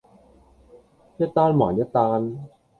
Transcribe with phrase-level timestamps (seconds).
[1.17, 2.47] 一單還一單